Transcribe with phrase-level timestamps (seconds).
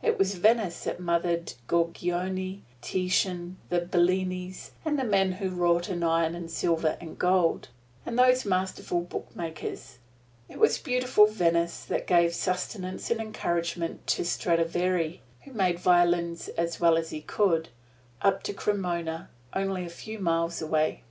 [0.00, 6.02] It was Venice that mothered Giorgione, Titian, the Bellinis, and the men who wrought in
[6.02, 7.68] iron and silver and gold,
[8.06, 9.98] and those masterful bookmakers;
[10.48, 16.80] it was beautiful Venice that gave sustenance and encouragement to Stradivari (who made violins as
[16.80, 17.68] well as he could)
[18.22, 21.02] up at Cremona, only a few miles away.